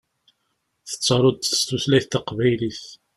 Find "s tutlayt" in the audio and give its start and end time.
1.59-2.07